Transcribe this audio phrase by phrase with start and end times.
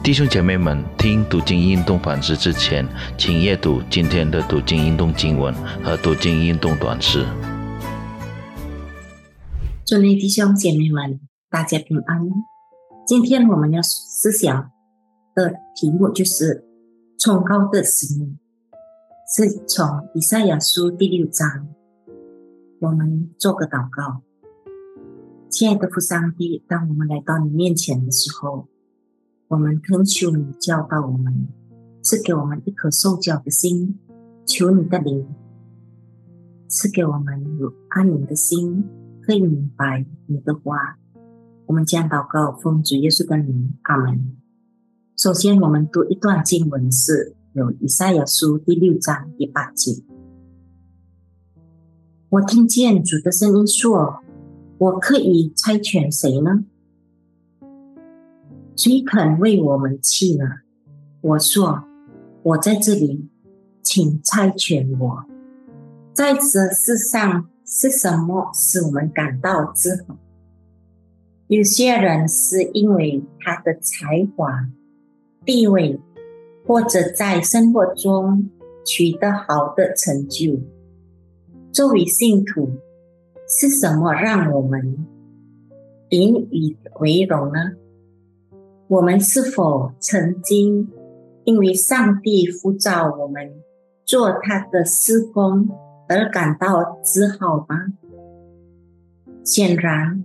[0.00, 2.86] 弟兄姐妹们，听读经运动反思之前，
[3.18, 7.26] 请阅读今天的读经运动经文和读经运动短诗。
[9.84, 12.26] 祝内弟兄姐妹们，大家平安。
[13.06, 14.70] 今天我们要思想
[15.34, 16.64] 的题目就是
[17.18, 18.38] “崇高的使命”，
[19.36, 21.68] 是从以赛亚书第六章。
[22.80, 24.22] 我们做个祷告，
[25.50, 28.68] 亲爱的父上帝，当我们来到你面前的时候。
[29.48, 31.48] 我们恳求你教导我们，
[32.02, 33.98] 赐给我们一颗受教的心，
[34.44, 35.26] 求你的灵
[36.68, 38.84] 赐给我们有安宁的心，
[39.22, 40.98] 可以明白你的话。
[41.64, 44.36] 我们将祷告奉主耶稣的名，阿门。
[45.16, 50.02] 首先，我们读一段经文，是有以赛亚书第六章第八节。
[52.28, 54.22] 我听见主的声音说
[54.76, 56.66] ：“我可以差遣谁呢？”
[58.78, 60.44] 谁肯为我们弃呢？
[61.20, 61.82] 我说
[62.44, 63.28] ：“我在这里，
[63.82, 65.24] 请差遣我。”
[66.14, 66.40] 在这
[66.72, 70.16] 世上是什么使我们感到自豪？
[71.48, 74.68] 有些人是因为他的才华、
[75.44, 75.98] 地位，
[76.64, 78.48] 或者在生活中
[78.86, 80.60] 取得好的成就。
[81.72, 82.70] 作为信徒，
[83.48, 85.04] 是什么让我们
[86.10, 87.72] 引以为荣呢？
[88.88, 90.88] 我们是否曾经
[91.44, 93.52] 因为上帝呼召我们
[94.06, 95.68] 做他的施工
[96.08, 97.92] 而感到自豪吗？
[99.44, 100.24] 显然，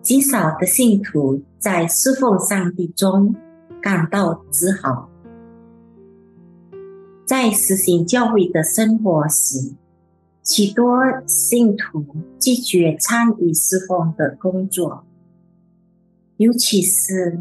[0.00, 3.34] 极少的信徒在侍奉上帝中
[3.82, 5.10] 感到自豪。
[7.26, 9.74] 在实行教会的生活时，
[10.42, 12.06] 许多信徒
[12.38, 15.04] 拒绝参与侍奉的工作，
[16.38, 17.38] 尤其是。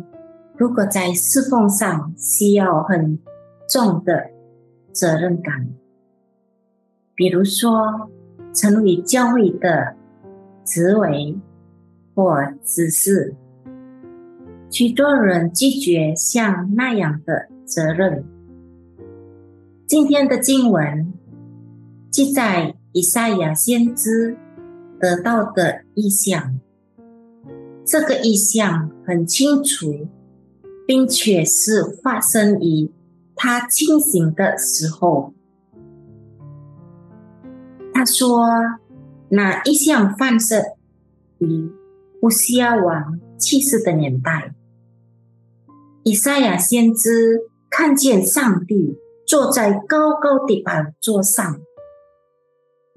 [0.57, 3.19] 如果在侍奉上需要很
[3.67, 4.29] 重的
[4.93, 5.67] 责任感，
[7.13, 8.09] 比如说
[8.53, 9.95] 成为教会的
[10.63, 11.37] 职位
[12.13, 13.35] 或指示，
[14.69, 18.23] 许多人拒绝像那样的责任。
[19.85, 21.13] 今天的经文
[22.09, 24.37] 记载以赛亚先知
[24.99, 26.59] 得到的意象，
[27.83, 30.07] 这个意象很清楚。
[30.85, 32.91] 并且是发生于
[33.35, 35.33] 他清醒的时候。
[37.93, 38.45] 他说
[39.29, 40.63] ：“那一向放射
[41.39, 41.71] 于
[42.21, 44.53] 乌西亚王去世的年代，
[46.03, 51.59] 以赛亚先知看见上帝坐在高高的宝座上，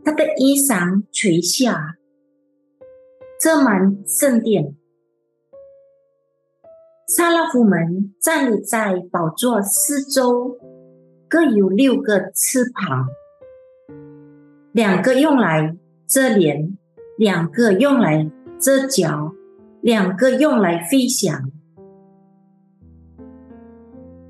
[0.05, 1.97] 他的衣裳垂下，
[3.41, 4.75] 遮满圣殿。”
[7.11, 10.59] 萨拉夫们站立在宝座四周，
[11.27, 13.09] 各有六个翅膀，
[14.73, 15.75] 两个用来
[16.07, 16.77] 遮脸，
[17.17, 18.31] 两个用来
[18.61, 19.33] 遮脚，
[19.81, 21.51] 两个用来飞翔。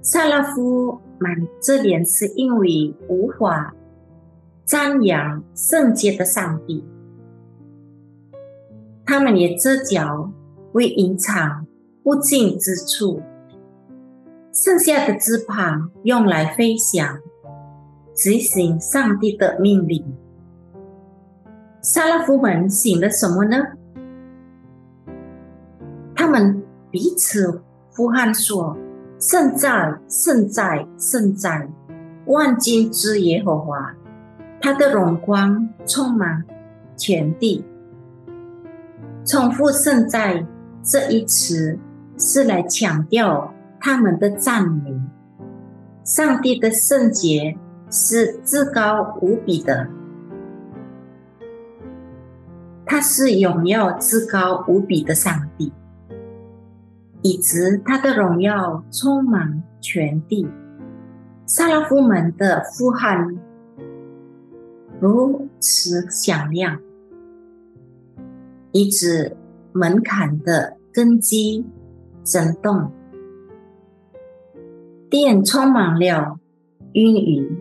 [0.00, 3.74] 萨拉夫们遮脸是因为无法
[4.64, 6.84] 瞻仰圣洁的上帝，
[9.04, 10.30] 他们也遮脚
[10.74, 11.66] 为隐藏。
[12.08, 13.20] 不近之处，
[14.50, 17.18] 剩下的翅膀用来飞翔，
[18.14, 20.02] 执行上帝的命令。
[21.82, 23.58] 萨拉夫们醒了什么呢？
[26.16, 27.60] 他们彼此
[27.94, 28.74] 呼喊说
[29.20, 31.68] ：“圣哉，圣哉，圣哉！
[32.24, 33.94] 万军之耶和华，
[34.62, 36.42] 他的荣光充满
[36.96, 37.62] 全地。”
[39.26, 40.46] 重复“圣哉”
[40.82, 41.78] 这一词。
[42.18, 45.00] 是来强调他们的赞美。
[46.04, 47.56] 上帝的圣洁
[47.90, 49.88] 是至高无比的，
[52.86, 55.72] 他是荣耀至高无比的上帝，
[57.22, 60.48] 以致他的荣耀充满全地。
[61.44, 63.38] 萨拉夫们的呼喊
[64.98, 66.80] 如此响亮，
[68.72, 69.36] 以致
[69.72, 71.66] 门槛的根基。
[72.24, 72.92] 震动，
[75.08, 76.38] 殿充满了
[76.92, 77.58] 阴云。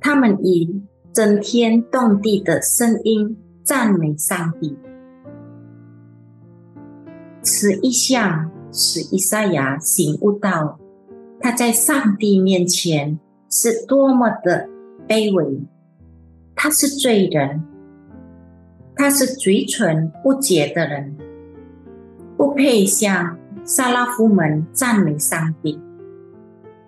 [0.00, 0.82] 他们以
[1.12, 4.76] 震天动地的声音赞美上帝。
[7.42, 10.78] 此一项使以赛亚醒悟到，
[11.40, 14.68] 他在上帝面前是多么的
[15.08, 15.60] 卑微。
[16.54, 17.64] 他是罪人，
[18.94, 21.16] 他是嘴唇不洁的人。
[22.42, 25.80] 不配向萨拉夫们赞美上帝，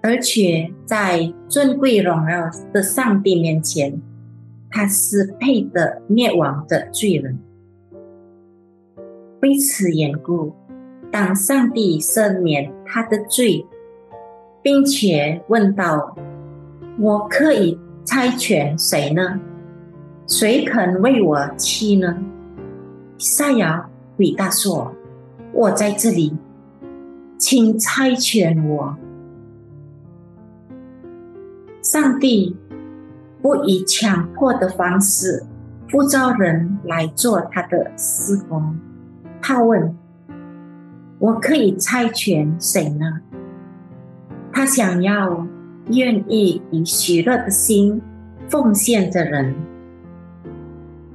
[0.02, 4.02] 而且在尊贵荣耀的上帝面前，
[4.68, 7.38] 他是配得灭亡的罪人。
[9.42, 10.52] 为此缘故，
[11.12, 13.64] 当上帝赦免他的罪，
[14.60, 16.16] 并且问道
[16.98, 19.38] ：“我可以猜拳谁呢？
[20.26, 22.18] 谁肯为我妻呢？”
[23.18, 24.92] 撒亚回答说
[25.54, 26.36] ：“我在这里，
[27.38, 28.96] 请猜拳我。”
[31.80, 32.56] 上帝
[33.40, 35.44] 不以强迫的方式
[35.92, 38.76] 呼召人来做他的施工。
[39.40, 39.94] 他问
[41.20, 43.20] ：“我可以猜拳谁呢？”
[44.50, 45.46] 他想要
[45.90, 48.00] 愿意以喜乐的心
[48.48, 49.54] 奉献的人。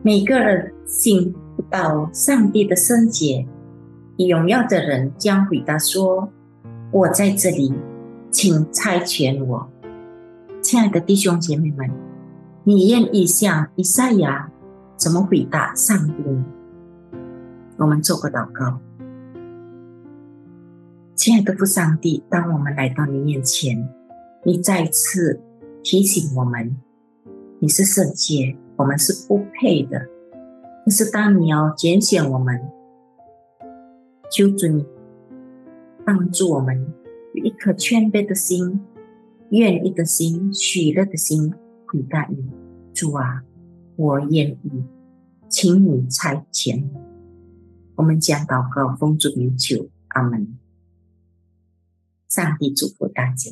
[0.03, 1.33] 每个人信
[1.69, 3.47] 到上帝的圣洁、
[4.27, 6.29] 荣耀的人将回答说
[6.91, 7.73] ：“我在这里，
[8.29, 9.69] 请差遣我。”
[10.61, 11.89] 亲爱的弟兄姐妹们，
[12.65, 14.51] 你愿意像以赛亚
[14.97, 16.45] 怎么回答上帝呢？
[17.77, 18.77] 我们做个祷告，
[21.15, 23.87] 亲爱的父上帝，当我们来到你面前，
[24.43, 25.39] 你再次
[25.81, 26.75] 提醒我们，
[27.59, 30.05] 你是圣洁，我们是不配的。
[30.83, 32.61] 可是当你要拣选我们，
[34.31, 34.85] 求主你
[36.05, 36.93] 帮助我们
[37.33, 38.79] 有一颗谦卑的心、
[39.49, 41.53] 愿意的心、喜乐的心
[41.87, 42.37] 回答你。
[42.93, 43.43] 主啊，
[43.95, 44.83] 我愿意，
[45.47, 46.83] 请你差遣。
[47.95, 50.57] 我们将祷告，奉主名求，阿门。
[52.27, 53.51] 上帝祝福大家。